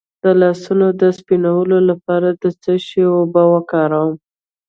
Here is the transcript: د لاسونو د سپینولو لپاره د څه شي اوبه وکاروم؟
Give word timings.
د 0.23 0.25
لاسونو 0.41 0.87
د 1.01 1.03
سپینولو 1.19 1.77
لپاره 1.89 2.29
د 2.41 2.43
څه 2.61 2.73
شي 2.85 3.03
اوبه 3.17 3.43
وکاروم؟ 3.53 4.13